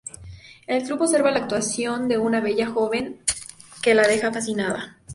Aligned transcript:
En 0.65 0.77
el 0.77 0.83
club 0.87 1.01
observa 1.03 1.29
la 1.29 1.37
actuación 1.37 2.07
de 2.07 2.17
una 2.17 2.41
bella 2.41 2.65
joven 2.67 3.23
que 3.83 3.93
la 3.93 4.01
deja 4.07 4.33
fascinada. 4.33 4.97